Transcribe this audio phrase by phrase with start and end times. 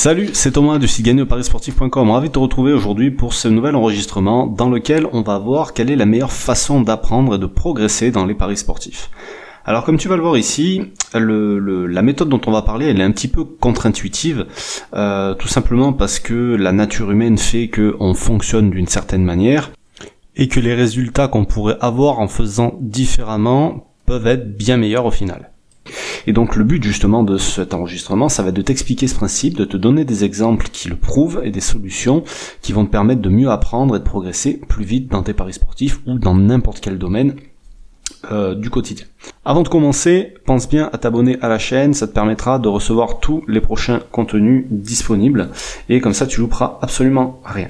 [0.00, 2.12] Salut, c'est Thomas du site gagneparissportif.com.
[2.12, 5.90] Ravi de te retrouver aujourd'hui pour ce nouvel enregistrement dans lequel on va voir quelle
[5.90, 9.10] est la meilleure façon d'apprendre et de progresser dans les paris sportifs.
[9.64, 13.04] Alors comme tu vas le voir ici, la méthode dont on va parler, elle est
[13.04, 14.46] un petit peu contre-intuitive,
[14.94, 19.72] euh, tout simplement parce que la nature humaine fait qu'on fonctionne d'une certaine manière
[20.36, 25.10] et que les résultats qu'on pourrait avoir en faisant différemment peuvent être bien meilleurs au
[25.10, 25.50] final.
[26.28, 29.56] Et donc le but justement de cet enregistrement, ça va être de t'expliquer ce principe,
[29.56, 32.22] de te donner des exemples qui le prouvent et des solutions
[32.60, 35.54] qui vont te permettre de mieux apprendre et de progresser plus vite dans tes paris
[35.54, 37.34] sportifs ou dans n'importe quel domaine
[38.30, 39.06] euh, du quotidien.
[39.46, 43.20] Avant de commencer, pense bien à t'abonner à la chaîne, ça te permettra de recevoir
[43.20, 45.48] tous les prochains contenus disponibles
[45.88, 47.68] et comme ça tu louperas absolument rien.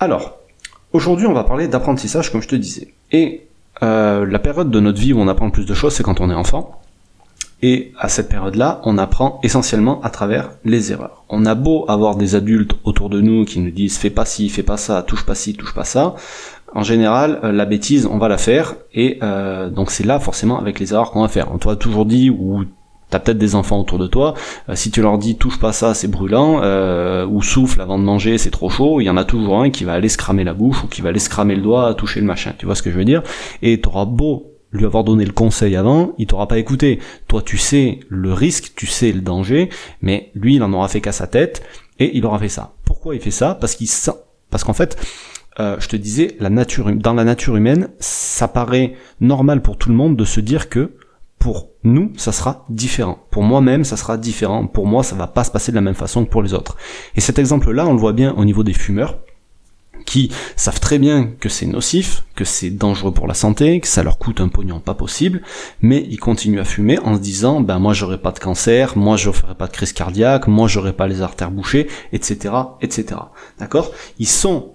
[0.00, 0.38] Alors,
[0.92, 2.94] aujourd'hui on va parler d'apprentissage comme je te disais.
[3.12, 3.46] Et
[3.84, 6.20] euh, la période de notre vie où on apprend le plus de choses, c'est quand
[6.20, 6.80] on est enfant.
[7.62, 11.24] Et à cette période-là, on apprend essentiellement à travers les erreurs.
[11.28, 14.48] On a beau avoir des adultes autour de nous qui nous disent fais pas ci,
[14.48, 16.14] fais pas ça, touche pas ci, touche pas ça.
[16.74, 20.58] En général, euh, la bêtise, on va la faire, et euh, donc c'est là forcément
[20.58, 21.52] avec les erreurs qu'on va faire.
[21.52, 22.64] On t'a toujours dit, ou
[23.10, 24.34] t'as peut-être des enfants autour de toi,
[24.68, 26.60] euh, si tu leur dis touche pas ça, c'est brûlant,
[27.26, 29.84] ou souffle avant de manger, c'est trop chaud, il y en a toujours un qui
[29.84, 32.52] va aller se la bouche ou qui va aller se le doigt toucher le machin.
[32.56, 33.22] Tu vois ce que je veux dire?
[33.62, 37.00] Et t'auras beau lui avoir donné le conseil avant, il t'aura pas écouté.
[37.28, 39.68] Toi, tu sais le risque, tu sais le danger,
[40.02, 41.62] mais lui, il en aura fait qu'à sa tête
[41.98, 42.74] et il aura fait ça.
[42.84, 43.54] Pourquoi il fait ça?
[43.54, 44.12] Parce qu'il sent,
[44.50, 44.96] parce qu'en fait,
[45.58, 49.76] euh, je te disais, la nature, hum, dans la nature humaine, ça paraît normal pour
[49.76, 50.92] tout le monde de se dire que
[51.38, 53.18] pour nous, ça sera différent.
[53.30, 54.66] Pour moi-même, ça sera différent.
[54.66, 56.76] Pour moi, ça va pas se passer de la même façon que pour les autres.
[57.16, 59.18] Et cet exemple-là, on le voit bien au niveau des fumeurs
[60.10, 64.02] qui savent très bien que c'est nocif, que c'est dangereux pour la santé, que ça
[64.02, 65.40] leur coûte un pognon pas possible,
[65.82, 69.16] mais ils continuent à fumer en se disant ben moi j'aurai pas de cancer, moi
[69.16, 72.54] je ferai pas de crise cardiaque, moi j'aurai pas les artères bouchées, etc.
[72.80, 73.20] etc.
[73.60, 73.92] D'accord?
[74.18, 74.74] Ils sont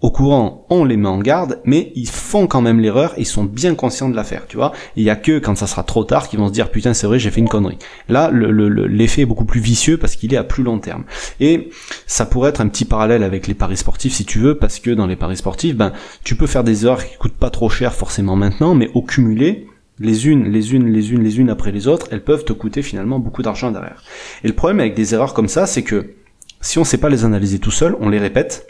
[0.00, 3.42] au courant, on les met en garde, mais ils font quand même l'erreur, ils sont
[3.42, 4.72] bien conscients de l'affaire, tu vois.
[4.94, 7.08] Il y a que quand ça sera trop tard qu'ils vont se dire putain c'est
[7.08, 7.78] vrai j'ai fait une connerie.
[8.08, 11.04] Là l'effet est beaucoup plus vicieux parce qu'il est à plus long terme.
[11.40, 11.70] Et
[12.06, 14.90] ça pourrait être un petit parallèle avec les paris sportifs si tu veux, parce que
[14.90, 15.92] dans les paris sportifs, ben
[16.22, 19.66] tu peux faire des erreurs qui coûtent pas trop cher forcément maintenant, mais au cumulé,
[19.98, 22.82] les unes, les unes, les unes, les unes après les autres, elles peuvent te coûter
[22.82, 24.04] finalement beaucoup d'argent derrière.
[24.44, 26.14] Et le problème avec des erreurs comme ça, c'est que
[26.60, 28.66] si on sait pas les analyser tout seul, on les répète,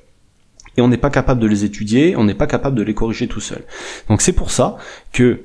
[0.78, 3.26] et on n'est pas capable de les étudier, on n'est pas capable de les corriger
[3.26, 3.64] tout seul.
[4.08, 4.76] Donc c'est pour ça
[5.12, 5.40] que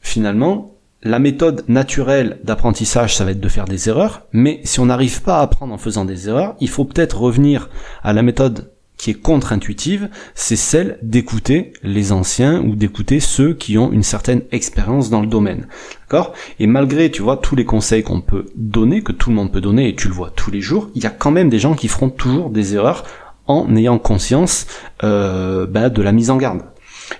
[0.00, 4.86] finalement, la méthode naturelle d'apprentissage, ça va être de faire des erreurs, mais si on
[4.86, 7.70] n'arrive pas à apprendre en faisant des erreurs, il faut peut-être revenir
[8.02, 13.76] à la méthode qui est contre-intuitive, c'est celle d'écouter les anciens ou d'écouter ceux qui
[13.76, 15.68] ont une certaine expérience dans le domaine.
[16.02, 16.32] D'accord?
[16.60, 19.60] Et malgré, tu vois, tous les conseils qu'on peut donner, que tout le monde peut
[19.60, 21.74] donner, et tu le vois tous les jours, il y a quand même des gens
[21.74, 23.04] qui feront toujours des erreurs
[23.46, 24.66] en ayant conscience
[25.04, 26.62] euh, bah, de la mise en garde.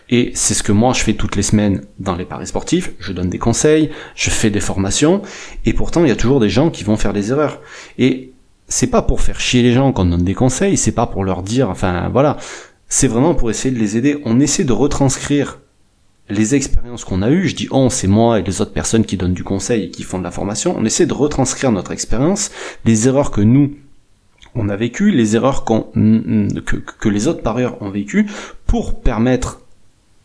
[0.08, 3.12] Et c'est ce que moi je fais toutes les semaines dans les paris sportifs, je
[3.12, 5.22] donne des conseils, je fais des formations,
[5.64, 7.60] et pourtant il y a toujours des gens qui vont faire des erreurs.
[7.98, 8.32] Et
[8.68, 11.42] c'est pas pour faire chier les gens qu'on donne des conseils, c'est pas pour leur
[11.42, 12.36] dire, enfin voilà,
[12.88, 14.20] c'est vraiment pour essayer de les aider.
[14.24, 15.60] On essaie de retranscrire
[16.28, 19.16] les expériences qu'on a eues, je dis on, c'est moi et les autres personnes qui
[19.16, 22.50] donnent du conseil et qui font de la formation, on essaie de retranscrire notre expérience,
[22.84, 23.76] les erreurs que nous,
[24.56, 28.26] on a vécu, les erreurs que, les autres parieurs ont vécues,
[28.66, 29.60] pour permettre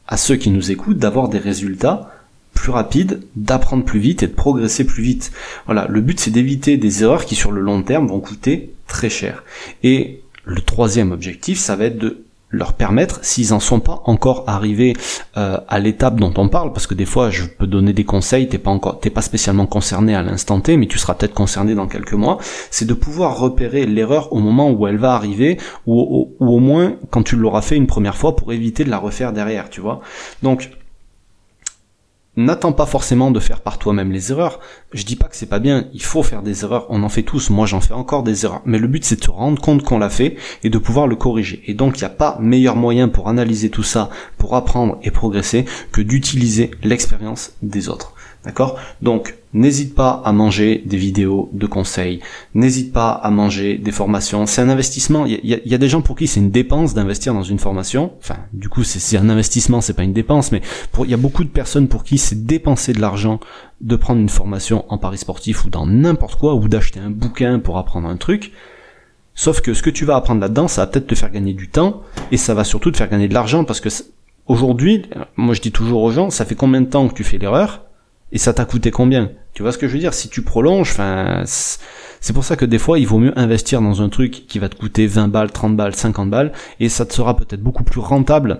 [0.08, 2.12] à ceux qui nous écoutent d'avoir des résultats
[2.54, 5.32] plus rapides, d'apprendre plus vite et de progresser plus vite.
[5.66, 9.10] Voilà, le but c'est d'éviter des erreurs qui sur le long terme vont coûter très
[9.10, 9.44] cher.
[9.84, 14.44] Et le troisième objectif, ça va être de leur permettre, s'ils en sont pas encore
[14.48, 14.94] arrivés
[15.38, 18.48] euh, à l'étape dont on parle, parce que des fois je peux donner des conseils,
[18.50, 21.76] t'es pas encore, t'es pas spécialement concerné à l'instant T, mais tu seras peut-être concerné
[21.76, 22.38] dans quelques mois,
[22.70, 25.58] c'est de pouvoir repérer l'erreur au moment où elle va arriver,
[25.88, 28.98] ou, ou au moins quand tu l'auras fait une première fois pour éviter de la
[28.98, 30.02] refaire derrière, tu vois.
[30.44, 30.70] Donc
[32.38, 34.62] N'attends pas forcément de faire par toi-même les erreurs.
[34.94, 37.24] Je dis pas que c'est pas bien, il faut faire des erreurs, on en fait
[37.24, 38.62] tous, moi j'en fais encore des erreurs.
[38.64, 41.18] Mais le but c'est de te rendre compte qu'on l'a fait et de pouvoir le
[41.18, 41.62] corriger.
[41.68, 45.12] Et donc il n'y a pas meilleur moyen pour analyser tout ça, pour apprendre et
[45.12, 48.14] progresser, que d'utiliser l'expérience des autres.
[48.44, 48.80] D'accord?
[49.04, 52.22] Donc, n'hésite pas à manger des vidéos de conseils,
[52.56, 54.48] n'hésite pas à manger des formations.
[54.48, 55.28] C'est un investissement.
[55.28, 58.14] Il y, a, des gens pour qui c'est une dépense d'investir dans une formation.
[58.20, 60.62] Enfin, du coup, c'est un investissement, c'est pas une dépense, mais
[61.04, 63.40] il y a beaucoup de personnes pour qui c'est dépenser de l'argent
[63.80, 67.60] de prendre une formation en paris sportif ou dans n'importe quoi, ou d'acheter un bouquin
[67.60, 68.54] pour apprendre un truc.
[69.36, 71.70] Sauf que ce que tu vas apprendre là-dedans, ça va peut-être te faire gagner du
[71.70, 72.02] temps,
[72.32, 73.90] et ça va surtout te faire gagner de l'argent, parce que
[74.48, 75.04] aujourd'hui,
[75.36, 77.84] moi je dis toujours aux gens, ça fait combien de temps que tu fais l'erreur?
[78.32, 79.32] Et ça t'a coûté combien?
[79.54, 80.14] Tu vois ce que je veux dire?
[80.14, 84.02] Si tu prolonges, enfin, c'est pour ça que des fois, il vaut mieux investir dans
[84.02, 87.14] un truc qui va te coûter 20 balles, 30 balles, 50 balles, et ça te
[87.14, 88.60] sera peut-être beaucoup plus rentable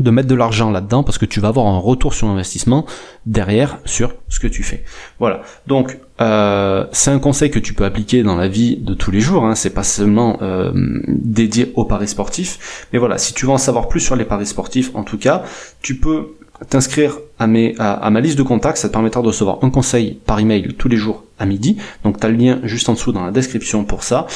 [0.00, 2.86] de mettre de l'argent là-dedans parce que tu vas avoir un retour sur investissement
[3.26, 4.84] derrière sur ce que tu fais.
[5.18, 5.42] Voilà.
[5.66, 9.20] Donc euh, c'est un conseil que tu peux appliquer dans la vie de tous les
[9.20, 9.44] jours.
[9.44, 9.54] Hein.
[9.54, 10.72] C'est pas seulement euh,
[11.08, 13.18] dédié aux paris sportifs, mais voilà.
[13.18, 15.44] Si tu veux en savoir plus sur les paris sportifs, en tout cas,
[15.82, 16.36] tu peux
[16.68, 20.74] t'inscrire à, ma liste de contacts, ça te permettra de recevoir un conseil par email
[20.78, 21.76] tous les jours à midi.
[22.04, 24.26] Donc tu as le lien juste en dessous dans la description pour ça.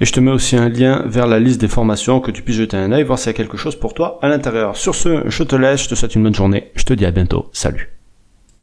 [0.00, 2.56] Et je te mets aussi un lien vers la liste des formations que tu puisses
[2.56, 4.76] jeter un œil, voir s'il y a quelque chose pour toi à l'intérieur.
[4.76, 7.10] Sur ce, je te laisse, je te souhaite une bonne journée, je te dis à
[7.10, 7.90] bientôt, salut.